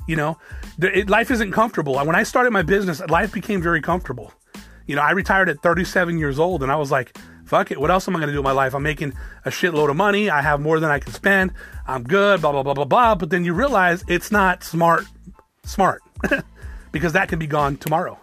You 0.08 0.16
know, 0.16 0.38
it, 0.80 1.10
life 1.10 1.30
isn't 1.30 1.52
comfortable. 1.52 1.94
When 1.98 2.16
I 2.16 2.22
started 2.22 2.52
my 2.52 2.62
business, 2.62 3.02
life 3.10 3.30
became 3.30 3.60
very 3.60 3.82
comfortable. 3.82 4.32
You 4.86 4.96
know, 4.96 5.02
I 5.02 5.10
retired 5.10 5.50
at 5.50 5.60
37 5.60 6.16
years 6.16 6.38
old, 6.38 6.62
and 6.62 6.72
I 6.72 6.76
was 6.76 6.90
like, 6.90 7.18
fuck 7.44 7.70
it. 7.70 7.78
What 7.78 7.90
else 7.90 8.08
am 8.08 8.16
I 8.16 8.20
going 8.20 8.28
to 8.28 8.32
do 8.32 8.38
in 8.38 8.44
my 8.44 8.52
life? 8.52 8.74
I'm 8.74 8.82
making 8.82 9.12
a 9.44 9.50
shitload 9.50 9.90
of 9.90 9.96
money. 9.96 10.30
I 10.30 10.40
have 10.40 10.58
more 10.58 10.80
than 10.80 10.90
I 10.90 11.00
can 11.00 11.12
spend. 11.12 11.52
I'm 11.86 12.02
good, 12.02 12.40
blah, 12.40 12.52
blah, 12.52 12.62
blah, 12.62 12.72
blah, 12.72 12.86
blah. 12.86 13.14
But 13.14 13.28
then 13.28 13.44
you 13.44 13.52
realize 13.52 14.02
it's 14.08 14.32
not 14.32 14.64
smart 14.64 15.04
smart 15.64 16.02
because 16.92 17.12
that 17.12 17.28
can 17.28 17.38
be 17.38 17.46
gone 17.46 17.76
tomorrow. 17.76 18.18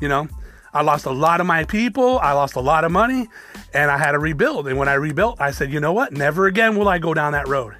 You 0.00 0.08
know, 0.08 0.28
I 0.72 0.82
lost 0.82 1.06
a 1.06 1.12
lot 1.12 1.40
of 1.40 1.46
my 1.46 1.64
people, 1.64 2.18
I 2.18 2.32
lost 2.32 2.56
a 2.56 2.60
lot 2.60 2.84
of 2.84 2.92
money, 2.92 3.28
and 3.72 3.90
I 3.90 3.98
had 3.98 4.12
to 4.12 4.18
rebuild. 4.18 4.66
And 4.68 4.78
when 4.78 4.88
I 4.88 4.94
rebuilt, 4.94 5.40
I 5.40 5.50
said, 5.50 5.72
you 5.72 5.80
know 5.80 5.92
what? 5.92 6.12
Never 6.12 6.46
again 6.46 6.76
will 6.76 6.88
I 6.88 6.98
go 6.98 7.14
down 7.14 7.32
that 7.32 7.48
road. 7.48 7.76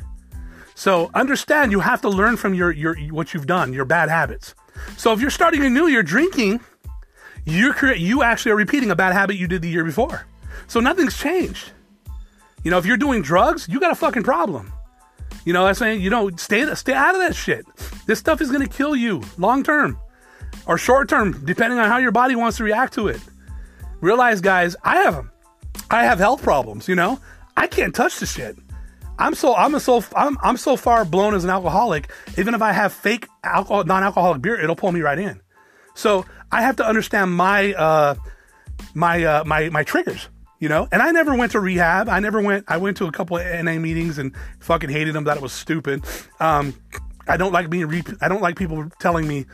So 0.74 1.10
understand 1.14 1.72
you 1.72 1.80
have 1.80 2.00
to 2.02 2.08
learn 2.08 2.36
from 2.36 2.54
your, 2.54 2.70
your 2.70 2.96
what 3.10 3.34
you've 3.34 3.46
done, 3.46 3.72
your 3.72 3.84
bad 3.84 4.08
habits. 4.08 4.54
So 4.96 5.12
if 5.12 5.20
you're 5.20 5.30
starting 5.30 5.64
anew, 5.64 5.86
you're 5.86 6.02
drinking, 6.02 6.60
you're 7.44 7.94
you 7.94 8.22
actually 8.22 8.52
are 8.52 8.56
repeating 8.56 8.90
a 8.90 8.96
bad 8.96 9.12
habit 9.12 9.36
you 9.36 9.46
did 9.46 9.62
the 9.62 9.68
year 9.68 9.84
before. 9.84 10.26
So 10.66 10.80
nothing's 10.80 11.16
changed. 11.16 11.70
You 12.64 12.70
know, 12.70 12.78
if 12.78 12.86
you're 12.86 12.96
doing 12.96 13.22
drugs, 13.22 13.68
you 13.68 13.78
got 13.78 13.92
a 13.92 13.96
fucking 13.96 14.22
problem. 14.22 14.72
You 15.44 15.52
know, 15.52 15.62
what 15.62 15.68
I'm 15.68 15.74
saying, 15.74 16.00
you 16.00 16.10
know, 16.10 16.30
stay 16.36 16.72
stay 16.74 16.94
out 16.94 17.14
of 17.14 17.20
that 17.20 17.34
shit. 17.34 17.66
This 18.06 18.18
stuff 18.18 18.40
is 18.40 18.50
gonna 18.50 18.68
kill 18.68 18.96
you 18.96 19.22
long 19.38 19.62
term 19.62 19.98
or 20.66 20.78
short 20.78 21.08
term, 21.08 21.44
depending 21.44 21.78
on 21.78 21.88
how 21.88 21.98
your 21.98 22.12
body 22.12 22.36
wants 22.36 22.56
to 22.58 22.64
react 22.64 22.94
to 22.94 23.08
it. 23.08 23.20
Realize, 24.00 24.40
guys, 24.40 24.76
I 24.82 24.96
have 25.02 25.26
I 25.90 26.04
have 26.04 26.18
health 26.18 26.42
problems. 26.42 26.88
You 26.88 26.94
know, 26.94 27.20
I 27.56 27.66
can't 27.66 27.94
touch 27.94 28.18
the 28.18 28.26
shit. 28.26 28.56
I'm 29.18 29.34
so 29.34 29.54
I'm 29.54 29.74
a 29.74 29.80
so 29.80 30.02
I'm 30.16 30.36
I'm 30.42 30.56
so 30.56 30.76
far 30.76 31.04
blown 31.04 31.34
as 31.34 31.44
an 31.44 31.50
alcoholic. 31.50 32.10
Even 32.36 32.54
if 32.54 32.62
I 32.62 32.72
have 32.72 32.92
fake 32.92 33.28
alcohol 33.42 33.84
non-alcoholic 33.84 34.42
beer, 34.42 34.58
it'll 34.60 34.76
pull 34.76 34.92
me 34.92 35.00
right 35.00 35.18
in. 35.18 35.40
So 35.94 36.26
I 36.50 36.62
have 36.62 36.76
to 36.76 36.86
understand 36.86 37.32
my 37.32 37.74
uh, 37.74 38.14
my 38.94 39.22
uh, 39.22 39.44
my 39.44 39.68
my 39.68 39.84
triggers 39.84 40.28
you 40.58 40.68
know? 40.68 40.88
And 40.92 41.02
i 41.02 41.10
never 41.10 41.34
went 41.36 41.52
to 41.52 41.60
rehab. 41.60 42.08
I 42.08 42.20
never 42.20 42.40
went 42.40 42.64
i 42.68 42.76
went 42.76 42.96
to 42.98 43.06
a 43.06 43.12
couple 43.12 43.36
of 43.36 43.64
na 43.64 43.78
meetings 43.78 44.18
and 44.18 44.34
fucking 44.60 44.90
hated 44.90 45.14
them 45.14 45.24
that 45.24 45.36
it 45.36 45.42
was 45.42 45.52
stupid. 45.52 46.04
Um, 46.40 46.74
i 47.26 47.36
don't 47.36 47.52
like 47.52 47.70
being 47.70 47.86
re- 47.86 48.02
i 48.20 48.28
don't 48.28 48.42
like 48.42 48.56
people 48.56 48.90
telling 49.00 49.26
me 49.26 49.46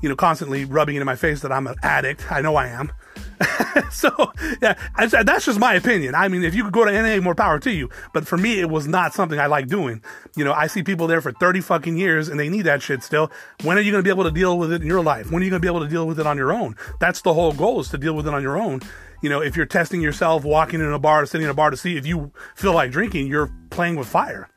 you 0.00 0.08
know 0.08 0.14
constantly 0.14 0.64
rubbing 0.64 0.94
it 0.94 1.00
in 1.00 1.06
my 1.06 1.16
face 1.16 1.40
that 1.40 1.52
i'm 1.52 1.66
an 1.66 1.76
addict. 1.82 2.30
I 2.30 2.40
know 2.40 2.56
i 2.56 2.68
am. 2.68 2.92
So 3.90 4.32
yeah 4.62 4.74
that's 4.98 5.44
just 5.44 5.58
my 5.58 5.74
opinion. 5.74 6.14
I 6.14 6.28
mean 6.28 6.42
if 6.44 6.54
you 6.54 6.64
could 6.64 6.72
go 6.72 6.84
to 6.84 6.90
na 6.90 7.20
more 7.20 7.34
power 7.34 7.58
to 7.58 7.70
you. 7.70 7.90
But 8.14 8.26
for 8.26 8.36
me 8.38 8.60
it 8.60 8.70
was 8.70 8.86
not 8.88 9.12
something 9.12 9.38
i 9.38 9.46
like 9.46 9.68
doing. 9.68 10.02
You 10.34 10.44
know 10.44 10.52
i 10.52 10.66
see 10.66 10.82
people 10.82 11.06
there 11.06 11.20
for 11.20 11.32
30 11.32 11.60
fucking 11.60 11.96
years 11.96 12.28
and 12.28 12.40
they 12.40 12.48
need 12.48 12.62
that 12.62 12.82
shit 12.82 13.02
still. 13.02 13.30
When 13.62 13.76
are 13.76 13.80
you 13.80 13.92
going 13.92 14.02
to 14.02 14.06
be 14.06 14.10
able 14.10 14.24
to 14.24 14.30
deal 14.30 14.58
with 14.58 14.72
it 14.72 14.80
in 14.80 14.86
your 14.86 15.02
life? 15.02 15.30
When 15.30 15.42
are 15.42 15.44
you 15.44 15.50
going 15.50 15.60
to 15.60 15.66
be 15.66 15.70
able 15.70 15.84
to 15.84 15.88
deal 15.88 16.06
with 16.06 16.18
it 16.18 16.26
on 16.26 16.36
your 16.36 16.52
own? 16.52 16.76
That's 17.00 17.20
the 17.20 17.34
whole 17.34 17.52
goal 17.52 17.80
is 17.80 17.88
to 17.90 17.98
deal 17.98 18.14
with 18.14 18.26
it 18.26 18.34
on 18.34 18.42
your 18.42 18.58
own 18.58 18.80
you 19.22 19.28
know, 19.28 19.40
if 19.40 19.56
you're 19.56 19.66
testing 19.66 20.00
yourself, 20.00 20.44
walking 20.44 20.80
in 20.80 20.92
a 20.92 20.98
bar, 20.98 21.26
sitting 21.26 21.44
in 21.44 21.50
a 21.50 21.54
bar 21.54 21.70
to 21.70 21.76
see 21.76 21.96
if 21.96 22.06
you 22.06 22.32
feel 22.54 22.72
like 22.72 22.90
drinking, 22.90 23.26
you're 23.26 23.50
playing 23.70 23.96
with 23.96 24.08
fire. 24.08 24.48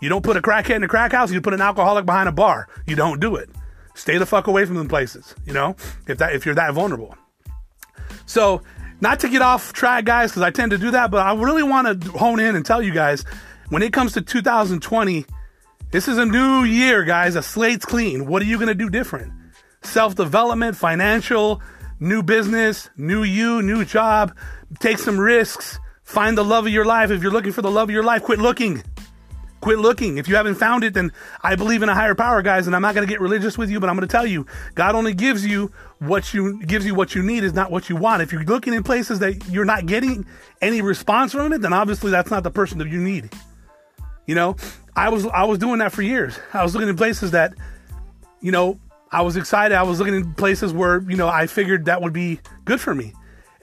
You 0.00 0.08
don't 0.08 0.22
put 0.22 0.36
a 0.36 0.42
crackhead 0.42 0.76
in 0.76 0.82
a 0.82 0.88
crack 0.88 1.12
house. 1.12 1.30
You 1.30 1.40
put 1.40 1.54
an 1.54 1.60
alcoholic 1.60 2.06
behind 2.06 2.28
a 2.28 2.32
bar. 2.32 2.68
You 2.86 2.96
don't 2.96 3.20
do 3.20 3.36
it. 3.36 3.50
Stay 3.94 4.18
the 4.18 4.26
fuck 4.26 4.46
away 4.46 4.64
from 4.64 4.76
them 4.76 4.88
places. 4.88 5.34
You 5.44 5.52
know, 5.52 5.76
if 6.06 6.18
that 6.18 6.34
if 6.34 6.46
you're 6.46 6.54
that 6.54 6.72
vulnerable. 6.72 7.16
So, 8.26 8.62
not 9.00 9.20
to 9.20 9.28
get 9.28 9.42
off 9.42 9.72
track, 9.72 10.04
guys, 10.04 10.30
because 10.30 10.42
I 10.42 10.50
tend 10.50 10.70
to 10.70 10.78
do 10.78 10.90
that, 10.92 11.10
but 11.10 11.26
I 11.26 11.34
really 11.34 11.62
want 11.62 12.02
to 12.02 12.10
hone 12.12 12.40
in 12.40 12.56
and 12.56 12.64
tell 12.64 12.82
you 12.82 12.92
guys 12.92 13.24
when 13.70 13.82
it 13.82 13.92
comes 13.92 14.12
to 14.14 14.22
2020, 14.22 15.26
this 15.90 16.08
is 16.08 16.18
a 16.18 16.26
new 16.26 16.64
year, 16.64 17.04
guys. 17.04 17.36
A 17.36 17.42
slate's 17.42 17.84
clean. 17.84 18.26
What 18.26 18.42
are 18.42 18.46
you 18.46 18.56
going 18.56 18.68
to 18.68 18.74
do 18.74 18.90
different? 18.90 19.32
Self 19.82 20.14
development, 20.14 20.76
financial, 20.76 21.62
new 22.00 22.22
business, 22.22 22.90
new 22.96 23.22
you, 23.22 23.62
new 23.62 23.84
job. 23.84 24.36
Take 24.80 24.98
some 24.98 25.20
risks. 25.20 25.78
Find 26.02 26.36
the 26.36 26.44
love 26.44 26.66
of 26.66 26.72
your 26.72 26.84
life. 26.84 27.10
If 27.10 27.22
you're 27.22 27.30
looking 27.30 27.52
for 27.52 27.62
the 27.62 27.70
love 27.70 27.88
of 27.88 27.94
your 27.94 28.02
life, 28.02 28.24
quit 28.24 28.40
looking. 28.40 28.82
Quit 29.60 29.78
looking. 29.78 30.16
If 30.16 30.26
you 30.26 30.36
haven't 30.36 30.54
found 30.54 30.82
it, 30.84 30.94
then 30.94 31.12
I 31.42 31.54
believe 31.54 31.82
in 31.82 31.90
a 31.90 31.94
higher 31.94 32.14
power, 32.14 32.40
guys, 32.40 32.66
and 32.66 32.74
I'm 32.74 32.80
not 32.80 32.94
going 32.94 33.06
to 33.06 33.12
get 33.12 33.20
religious 33.20 33.58
with 33.58 33.70
you, 33.70 33.78
but 33.78 33.90
I'm 33.90 33.96
going 33.96 34.08
to 34.08 34.12
tell 34.12 34.26
you, 34.26 34.46
God 34.74 34.94
only 34.94 35.12
gives 35.12 35.46
you 35.46 35.70
what 35.98 36.32
you 36.32 36.64
gives 36.64 36.86
you 36.86 36.94
what 36.94 37.14
you 37.14 37.22
need 37.22 37.44
is 37.44 37.52
not 37.52 37.70
what 37.70 37.90
you 37.90 37.96
want. 37.96 38.22
If 38.22 38.32
you're 38.32 38.42
looking 38.42 38.72
in 38.72 38.82
places 38.82 39.18
that 39.18 39.46
you're 39.50 39.66
not 39.66 39.84
getting 39.84 40.24
any 40.62 40.80
response 40.80 41.32
from 41.32 41.52
it, 41.52 41.60
then 41.60 41.74
obviously 41.74 42.10
that's 42.10 42.30
not 42.30 42.42
the 42.42 42.50
person 42.50 42.78
that 42.78 42.88
you 42.88 43.00
need. 43.00 43.30
You 44.26 44.34
know, 44.34 44.56
I 44.96 45.10
was 45.10 45.26
I 45.26 45.44
was 45.44 45.58
doing 45.58 45.78
that 45.80 45.92
for 45.92 46.00
years. 46.02 46.38
I 46.54 46.62
was 46.62 46.74
looking 46.74 46.88
in 46.88 46.96
places 46.96 47.32
that, 47.32 47.52
you 48.40 48.52
know, 48.52 48.80
I 49.12 49.22
was 49.22 49.36
excited. 49.36 49.76
I 49.76 49.82
was 49.82 49.98
looking 49.98 50.14
in 50.14 50.34
places 50.34 50.72
where, 50.72 51.00
you 51.02 51.16
know, 51.16 51.28
I 51.28 51.46
figured 51.46 51.86
that 51.86 52.00
would 52.00 52.12
be 52.12 52.40
good 52.64 52.80
for 52.80 52.94
me. 52.94 53.12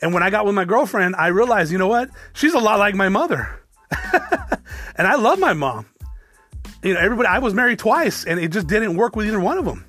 And 0.01 0.13
when 0.13 0.21
I 0.21 0.29
got 0.29 0.45
with 0.45 0.55
my 0.55 0.65
girlfriend, 0.65 1.15
I 1.15 1.27
realized, 1.27 1.71
you 1.71 1.77
know 1.77 1.87
what? 1.87 2.09
She's 2.33 2.53
a 2.53 2.59
lot 2.59 2.79
like 2.79 2.95
my 2.95 3.09
mother. 3.09 3.61
and 3.91 5.07
I 5.07 5.15
love 5.15 5.39
my 5.39 5.53
mom. 5.53 5.87
You 6.83 6.93
know, 6.93 6.99
everybody, 6.99 7.27
I 7.27 7.39
was 7.39 7.53
married 7.53 7.79
twice 7.79 8.25
and 8.25 8.39
it 8.39 8.51
just 8.51 8.67
didn't 8.67 8.97
work 8.97 9.15
with 9.15 9.27
either 9.27 9.39
one 9.39 9.57
of 9.57 9.65
them. 9.65 9.85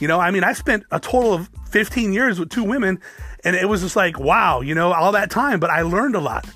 You 0.00 0.08
know, 0.08 0.18
I 0.18 0.30
mean, 0.30 0.44
I 0.44 0.52
spent 0.52 0.84
a 0.90 0.98
total 0.98 1.32
of 1.32 1.48
15 1.70 2.12
years 2.12 2.38
with 2.38 2.50
two 2.50 2.64
women 2.64 3.00
and 3.44 3.56
it 3.56 3.68
was 3.68 3.82
just 3.82 3.96
like, 3.96 4.18
wow, 4.18 4.60
you 4.60 4.74
know, 4.74 4.92
all 4.92 5.12
that 5.12 5.30
time, 5.30 5.60
but 5.60 5.70
I 5.70 5.82
learned 5.82 6.16
a 6.16 6.20
lot. 6.20 6.46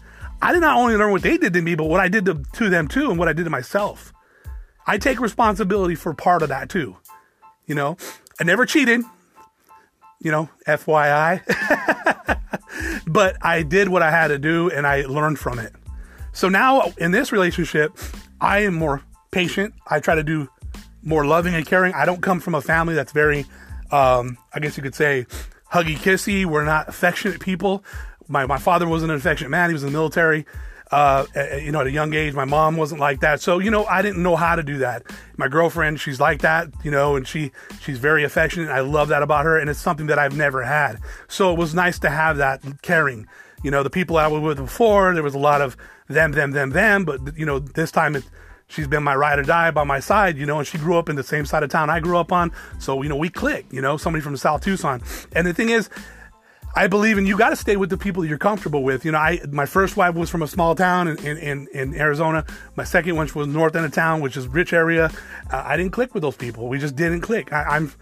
I 0.42 0.52
did 0.52 0.60
not 0.60 0.76
only 0.76 0.96
learn 0.96 1.12
what 1.12 1.22
they 1.22 1.38
did 1.38 1.52
to 1.54 1.62
me, 1.62 1.74
but 1.74 1.84
what 1.84 2.00
I 2.00 2.08
did 2.08 2.26
to, 2.26 2.42
to 2.54 2.68
them 2.68 2.88
too 2.88 3.10
and 3.10 3.18
what 3.18 3.28
I 3.28 3.32
did 3.32 3.44
to 3.44 3.50
myself. 3.50 4.12
I 4.86 4.98
take 4.98 5.20
responsibility 5.20 5.94
for 5.94 6.12
part 6.12 6.42
of 6.42 6.50
that 6.50 6.68
too. 6.68 6.96
You 7.66 7.74
know, 7.74 7.96
I 8.40 8.44
never 8.44 8.66
cheated. 8.66 9.02
You 10.20 10.30
know, 10.32 10.48
FYI. 10.66 11.42
but 13.06 13.36
I 13.42 13.62
did 13.62 13.88
what 13.88 14.02
I 14.02 14.10
had 14.10 14.28
to 14.28 14.38
do 14.38 14.70
and 14.70 14.86
I 14.86 15.02
learned 15.02 15.38
from 15.38 15.58
it. 15.58 15.72
So 16.32 16.48
now 16.48 16.92
in 16.98 17.12
this 17.12 17.32
relationship, 17.32 17.96
I 18.40 18.60
am 18.60 18.74
more 18.74 19.02
patient. 19.30 19.74
I 19.88 20.00
try 20.00 20.14
to 20.14 20.22
do 20.22 20.48
more 21.02 21.24
loving 21.24 21.54
and 21.54 21.66
caring. 21.66 21.94
I 21.94 22.04
don't 22.04 22.20
come 22.20 22.40
from 22.40 22.54
a 22.54 22.60
family 22.60 22.94
that's 22.94 23.12
very, 23.12 23.46
um, 23.90 24.36
I 24.52 24.60
guess 24.60 24.76
you 24.76 24.82
could 24.82 24.94
say, 24.94 25.26
huggy 25.72 25.96
kissy. 25.96 26.44
We're 26.44 26.64
not 26.64 26.88
affectionate 26.88 27.40
people. 27.40 27.84
My, 28.28 28.46
my 28.46 28.58
father 28.58 28.88
wasn't 28.88 29.12
an 29.12 29.18
affectionate 29.18 29.50
man. 29.50 29.70
He 29.70 29.74
was 29.74 29.84
in 29.84 29.92
the 29.92 29.96
military 29.96 30.46
uh, 30.90 31.26
you 31.60 31.72
know, 31.72 31.80
at 31.80 31.86
a 31.86 31.90
young 31.90 32.14
age. 32.14 32.34
My 32.34 32.44
mom 32.44 32.76
wasn't 32.76 33.00
like 33.00 33.20
that, 33.20 33.40
so 33.40 33.58
you 33.58 33.70
know, 33.70 33.84
I 33.86 34.02
didn't 34.02 34.22
know 34.22 34.36
how 34.36 34.56
to 34.56 34.62
do 34.62 34.78
that. 34.78 35.02
My 35.36 35.48
girlfriend, 35.48 36.00
she's 36.00 36.20
like 36.20 36.40
that, 36.42 36.68
you 36.84 36.90
know, 36.90 37.16
and 37.16 37.26
she 37.26 37.52
she's 37.80 37.98
very 37.98 38.24
affectionate. 38.24 38.70
I 38.70 38.80
love 38.80 39.08
that 39.08 39.22
about 39.22 39.44
her, 39.44 39.58
and 39.58 39.68
it's 39.68 39.80
something 39.80 40.06
that 40.06 40.18
I've 40.18 40.36
never 40.36 40.62
had. 40.62 41.00
So 41.28 41.52
it 41.52 41.58
was 41.58 41.74
nice 41.74 41.98
to 42.00 42.10
have 42.10 42.36
that 42.38 42.62
caring. 42.82 43.26
You 43.62 43.70
know, 43.70 43.82
the 43.82 43.90
people 43.90 44.16
I 44.16 44.26
was 44.28 44.42
with 44.42 44.58
before, 44.58 45.12
there 45.14 45.22
was 45.22 45.34
a 45.34 45.38
lot 45.38 45.60
of 45.60 45.76
them, 46.08 46.32
them, 46.32 46.52
them, 46.52 46.70
them. 46.70 47.04
But, 47.04 47.36
you 47.36 47.46
know, 47.46 47.58
this 47.58 47.90
time 47.90 48.14
it, 48.14 48.24
she's 48.68 48.86
been 48.86 49.02
my 49.02 49.14
ride 49.16 49.38
or 49.38 49.42
die 49.42 49.70
by 49.70 49.84
my 49.84 49.98
side, 49.98 50.36
you 50.36 50.46
know, 50.46 50.58
and 50.58 50.66
she 50.66 50.78
grew 50.78 50.96
up 50.96 51.08
in 51.08 51.16
the 51.16 51.22
same 51.22 51.46
side 51.46 51.62
of 51.62 51.70
town 51.70 51.90
I 51.90 52.00
grew 52.00 52.18
up 52.18 52.32
on. 52.32 52.52
So, 52.78 53.02
you 53.02 53.08
know, 53.08 53.16
we 53.16 53.28
click, 53.28 53.66
you 53.70 53.80
know, 53.80 53.96
somebody 53.96 54.22
from 54.22 54.36
South 54.36 54.62
Tucson. 54.62 55.02
And 55.32 55.46
the 55.46 55.54
thing 55.54 55.70
is, 55.70 55.88
I 56.76 56.88
believe 56.88 57.16
in 57.16 57.26
you 57.26 57.38
got 57.38 57.50
to 57.50 57.56
stay 57.56 57.76
with 57.76 57.88
the 57.88 57.96
people 57.96 58.22
you're 58.22 58.36
comfortable 58.36 58.82
with. 58.82 59.06
You 59.06 59.12
know, 59.12 59.18
I 59.18 59.40
my 59.50 59.64
first 59.64 59.96
wife 59.96 60.14
was 60.14 60.28
from 60.28 60.42
a 60.42 60.46
small 60.46 60.74
town 60.74 61.08
in, 61.08 61.38
in, 61.38 61.68
in 61.72 61.94
Arizona. 61.94 62.44
My 62.76 62.84
second 62.84 63.16
one 63.16 63.28
was 63.34 63.46
north 63.46 63.74
end 63.74 63.86
of 63.86 63.92
town, 63.92 64.20
which 64.20 64.36
is 64.36 64.46
rich 64.46 64.74
area. 64.74 65.10
Uh, 65.50 65.62
I 65.64 65.78
didn't 65.78 65.92
click 65.92 66.12
with 66.12 66.22
those 66.22 66.36
people. 66.36 66.68
We 66.68 66.78
just 66.78 66.94
didn't 66.94 67.22
click. 67.22 67.50
I, 67.50 67.62
I'm 67.62 67.92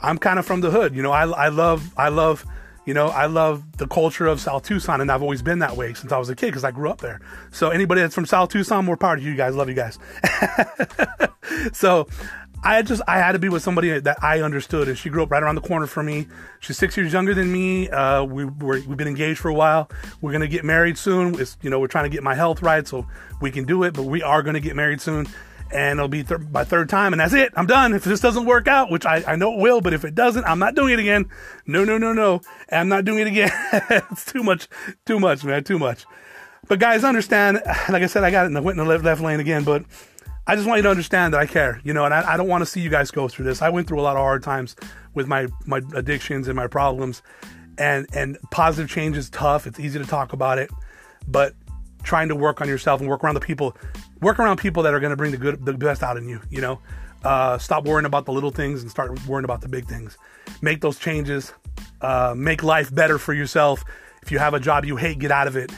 I'm 0.00 0.18
kind 0.18 0.38
of 0.38 0.46
from 0.46 0.60
the 0.60 0.70
hood. 0.70 0.94
You 0.94 1.02
know, 1.02 1.10
I, 1.10 1.26
I 1.26 1.48
love 1.48 1.92
I 1.96 2.10
love 2.10 2.46
you 2.84 2.94
know, 2.94 3.08
I 3.08 3.26
love 3.26 3.76
the 3.76 3.86
culture 3.86 4.26
of 4.26 4.40
South 4.40 4.64
Tucson, 4.64 5.00
and 5.00 5.10
I've 5.10 5.22
always 5.22 5.40
been 5.40 5.60
that 5.60 5.76
way 5.76 5.94
since 5.94 6.10
I 6.10 6.18
was 6.18 6.28
a 6.28 6.34
kid 6.34 6.46
because 6.46 6.64
I 6.64 6.72
grew 6.72 6.90
up 6.90 7.00
there. 7.00 7.20
So 7.52 7.70
anybody 7.70 8.00
that's 8.00 8.14
from 8.14 8.26
South 8.26 8.50
Tucson, 8.50 8.84
more 8.84 8.96
power 8.96 9.16
to 9.16 9.22
you 9.22 9.36
guys. 9.36 9.54
Love 9.54 9.68
you 9.68 9.76
guys. 9.76 9.98
so 11.72 12.08
I 12.64 12.82
just 12.82 13.02
I 13.08 13.18
had 13.18 13.32
to 13.32 13.38
be 13.38 13.48
with 13.48 13.62
somebody 13.62 13.98
that 13.98 14.22
I 14.22 14.40
understood, 14.40 14.88
and 14.88 14.96
she 14.96 15.10
grew 15.10 15.22
up 15.22 15.30
right 15.30 15.42
around 15.42 15.56
the 15.56 15.62
corner 15.62 15.86
from 15.86 16.06
me. 16.06 16.28
She's 16.60 16.78
six 16.78 16.96
years 16.96 17.12
younger 17.12 17.34
than 17.34 17.52
me. 17.52 17.88
Uh, 17.90 18.22
we 18.24 18.44
we 18.44 18.80
have 18.80 18.96
been 18.96 19.08
engaged 19.08 19.40
for 19.40 19.48
a 19.48 19.54
while. 19.54 19.90
We're 20.20 20.32
gonna 20.32 20.46
get 20.46 20.64
married 20.64 20.96
soon. 20.96 21.40
It's, 21.40 21.56
you 21.62 21.70
know, 21.70 21.80
we're 21.80 21.88
trying 21.88 22.04
to 22.04 22.10
get 22.10 22.22
my 22.22 22.34
health 22.34 22.62
right 22.62 22.86
so 22.86 23.06
we 23.40 23.50
can 23.50 23.64
do 23.64 23.82
it, 23.82 23.94
but 23.94 24.04
we 24.04 24.22
are 24.22 24.42
gonna 24.42 24.60
get 24.60 24.76
married 24.76 25.00
soon 25.00 25.26
and 25.72 25.98
it'll 25.98 26.08
be 26.08 26.22
th- 26.22 26.40
my 26.52 26.64
third 26.64 26.88
time, 26.88 27.12
and 27.12 27.20
that's 27.20 27.32
it. 27.32 27.52
I'm 27.56 27.66
done. 27.66 27.94
If 27.94 28.04
this 28.04 28.20
doesn't 28.20 28.44
work 28.44 28.68
out, 28.68 28.90
which 28.90 29.06
I, 29.06 29.24
I 29.26 29.36
know 29.36 29.54
it 29.54 29.60
will, 29.60 29.80
but 29.80 29.94
if 29.94 30.04
it 30.04 30.14
doesn't, 30.14 30.44
I'm 30.44 30.58
not 30.58 30.74
doing 30.74 30.92
it 30.92 30.98
again. 30.98 31.30
No, 31.66 31.84
no, 31.84 31.98
no, 31.98 32.12
no. 32.12 32.42
I'm 32.70 32.88
not 32.88 33.04
doing 33.04 33.20
it 33.20 33.26
again. 33.26 33.50
it's 33.90 34.30
too 34.30 34.42
much, 34.42 34.68
too 35.06 35.18
much, 35.18 35.44
man, 35.44 35.64
too 35.64 35.78
much. 35.78 36.04
But 36.68 36.78
guys, 36.78 37.04
understand. 37.04 37.62
Like 37.88 38.02
I 38.02 38.06
said, 38.06 38.24
I 38.24 38.30
got 38.30 38.44
it 38.44 38.48
in 38.48 38.54
the 38.54 38.62
went 38.62 38.78
in 38.78 38.84
the 38.84 38.88
left, 38.88 39.04
left 39.04 39.20
lane 39.20 39.40
again, 39.40 39.64
but 39.64 39.84
I 40.46 40.56
just 40.56 40.66
want 40.66 40.78
you 40.78 40.82
to 40.82 40.90
understand 40.90 41.34
that 41.34 41.40
I 41.40 41.46
care, 41.46 41.80
you 41.84 41.92
know, 41.92 42.04
and 42.04 42.12
I, 42.12 42.34
I 42.34 42.36
don't 42.36 42.48
want 42.48 42.62
to 42.62 42.66
see 42.66 42.80
you 42.80 42.90
guys 42.90 43.10
go 43.10 43.28
through 43.28 43.44
this. 43.44 43.62
I 43.62 43.68
went 43.68 43.86
through 43.86 44.00
a 44.00 44.02
lot 44.02 44.16
of 44.16 44.22
hard 44.22 44.42
times 44.42 44.74
with 45.14 45.26
my 45.26 45.46
my 45.66 45.80
addictions 45.94 46.48
and 46.48 46.56
my 46.56 46.66
problems, 46.66 47.22
and 47.78 48.06
and 48.12 48.38
positive 48.50 48.90
change 48.90 49.16
is 49.16 49.30
tough. 49.30 49.66
It's 49.66 49.78
easy 49.78 49.98
to 49.98 50.04
talk 50.04 50.32
about 50.32 50.58
it, 50.58 50.70
but 51.28 51.54
trying 52.02 52.28
to 52.28 52.34
work 52.34 52.60
on 52.60 52.68
yourself 52.68 53.00
and 53.00 53.08
work 53.08 53.22
around 53.22 53.34
the 53.34 53.40
people 53.40 53.76
work 54.22 54.38
around 54.38 54.56
people 54.56 54.82
that 54.84 54.94
are 54.94 55.00
going 55.00 55.10
to 55.10 55.16
bring 55.16 55.32
the 55.32 55.36
good, 55.36 55.64
the 55.64 55.74
best 55.74 56.02
out 56.02 56.16
in 56.16 56.28
you. 56.28 56.40
You 56.48 56.60
know, 56.60 56.80
uh, 57.24 57.58
stop 57.58 57.84
worrying 57.84 58.06
about 58.06 58.24
the 58.24 58.32
little 58.32 58.50
things 58.50 58.82
and 58.82 58.90
start 58.90 59.26
worrying 59.26 59.44
about 59.44 59.60
the 59.60 59.68
big 59.68 59.86
things. 59.86 60.16
Make 60.62 60.80
those 60.80 60.98
changes. 60.98 61.52
Uh, 62.00 62.34
make 62.36 62.62
life 62.62 62.92
better 62.94 63.18
for 63.18 63.32
yourself. 63.34 63.84
If 64.22 64.32
you 64.32 64.38
have 64.38 64.54
a 64.54 64.60
job 64.60 64.84
you 64.84 64.96
hate, 64.96 65.18
get 65.18 65.30
out 65.30 65.46
of 65.46 65.56
it. 65.56 65.70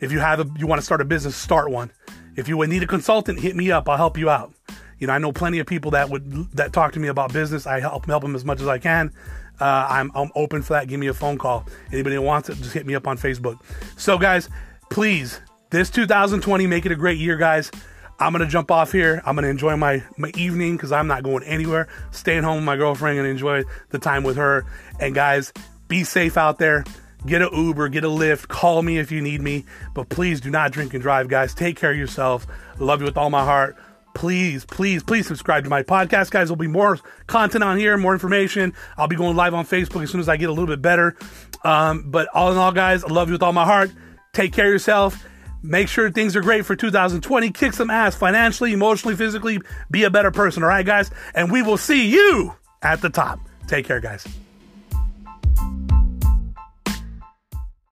If 0.00 0.12
you 0.12 0.18
have 0.18 0.40
a, 0.40 0.50
you 0.58 0.66
want 0.66 0.80
to 0.80 0.84
start 0.84 1.00
a 1.00 1.04
business, 1.04 1.36
start 1.36 1.70
one. 1.70 1.92
If 2.36 2.48
you 2.48 2.56
would 2.56 2.68
need 2.68 2.82
a 2.82 2.86
consultant, 2.86 3.40
hit 3.40 3.56
me 3.56 3.70
up. 3.70 3.88
I'll 3.88 3.96
help 3.96 4.16
you 4.16 4.30
out. 4.30 4.52
You 4.98 5.06
know, 5.06 5.14
I 5.14 5.18
know 5.18 5.32
plenty 5.32 5.58
of 5.58 5.66
people 5.66 5.92
that 5.92 6.10
would 6.10 6.52
that 6.52 6.72
talk 6.72 6.92
to 6.92 7.00
me 7.00 7.08
about 7.08 7.32
business. 7.32 7.66
I 7.66 7.80
help 7.80 8.06
help 8.06 8.22
them 8.22 8.34
as 8.34 8.44
much 8.44 8.60
as 8.60 8.68
I 8.68 8.78
can. 8.78 9.12
Uh, 9.58 9.86
I'm 9.88 10.10
I'm 10.14 10.30
open 10.34 10.62
for 10.62 10.74
that. 10.74 10.88
Give 10.88 11.00
me 11.00 11.08
a 11.08 11.14
phone 11.14 11.38
call. 11.38 11.66
Anybody 11.92 12.16
who 12.16 12.22
wants 12.22 12.48
it, 12.48 12.56
just 12.58 12.72
hit 12.72 12.86
me 12.86 12.94
up 12.94 13.06
on 13.06 13.18
Facebook. 13.18 13.58
So, 13.96 14.18
guys, 14.18 14.48
please, 14.90 15.40
this 15.70 15.90
2020, 15.90 16.66
make 16.66 16.86
it 16.86 16.92
a 16.92 16.96
great 16.96 17.18
year, 17.18 17.36
guys. 17.36 17.70
I'm 18.18 18.32
gonna 18.32 18.46
jump 18.46 18.70
off 18.70 18.92
here. 18.92 19.22
I'm 19.24 19.34
gonna 19.34 19.48
enjoy 19.48 19.76
my 19.76 20.02
my 20.18 20.30
evening 20.36 20.76
because 20.76 20.92
I'm 20.92 21.06
not 21.06 21.22
going 21.22 21.42
anywhere. 21.44 21.88
Staying 22.10 22.42
home 22.42 22.56
with 22.56 22.64
my 22.64 22.76
girlfriend 22.76 23.18
and 23.18 23.26
enjoy 23.26 23.64
the 23.88 23.98
time 23.98 24.22
with 24.22 24.36
her. 24.36 24.66
And 24.98 25.14
guys, 25.14 25.52
be 25.88 26.04
safe 26.04 26.36
out 26.36 26.58
there. 26.58 26.84
Get 27.26 27.42
a 27.42 27.50
Uber, 27.52 27.88
get 27.88 28.04
a 28.04 28.08
Lyft. 28.08 28.48
Call 28.48 28.82
me 28.82 28.98
if 28.98 29.12
you 29.12 29.20
need 29.20 29.40
me. 29.40 29.64
But 29.94 30.08
please 30.08 30.40
do 30.40 30.50
not 30.50 30.72
drink 30.72 30.94
and 30.94 31.02
drive, 31.02 31.28
guys. 31.28 31.54
Take 31.54 31.76
care 31.76 31.92
of 31.92 31.98
yourself. 31.98 32.46
Love 32.78 33.00
you 33.00 33.06
with 33.06 33.16
all 33.16 33.30
my 33.30 33.44
heart. 33.44 33.76
Please, 34.14 34.64
please, 34.64 35.02
please 35.02 35.26
subscribe 35.26 35.64
to 35.64 35.70
my 35.70 35.82
podcast, 35.82 36.30
guys. 36.30 36.48
There'll 36.48 36.56
be 36.56 36.66
more 36.66 36.98
content 37.26 37.62
on 37.62 37.78
here, 37.78 37.96
more 37.96 38.12
information. 38.12 38.74
I'll 38.96 39.06
be 39.06 39.16
going 39.16 39.36
live 39.36 39.54
on 39.54 39.64
Facebook 39.64 40.02
as 40.02 40.10
soon 40.10 40.20
as 40.20 40.28
I 40.28 40.36
get 40.36 40.48
a 40.48 40.52
little 40.52 40.66
bit 40.66 40.82
better. 40.82 41.16
Um, 41.62 42.10
but 42.10 42.28
all 42.34 42.50
in 42.50 42.58
all, 42.58 42.72
guys, 42.72 43.04
I 43.04 43.08
love 43.08 43.28
you 43.28 43.32
with 43.32 43.42
all 43.42 43.52
my 43.52 43.64
heart. 43.64 43.92
Take 44.32 44.52
care 44.52 44.66
of 44.66 44.72
yourself 44.72 45.24
Make 45.62 45.88
sure 45.88 46.10
things 46.10 46.36
are 46.36 46.40
great 46.40 46.64
for 46.64 46.74
2020. 46.74 47.50
Kick 47.50 47.72
some 47.74 47.90
ass 47.90 48.14
financially, 48.14 48.72
emotionally, 48.72 49.16
physically. 49.16 49.60
Be 49.90 50.04
a 50.04 50.10
better 50.10 50.30
person. 50.30 50.62
All 50.62 50.68
right, 50.68 50.86
guys? 50.86 51.10
And 51.34 51.52
we 51.52 51.62
will 51.62 51.76
see 51.76 52.08
you 52.08 52.54
at 52.82 53.02
the 53.02 53.10
top. 53.10 53.40
Take 53.66 53.86
care, 53.86 54.00
guys. 54.00 54.26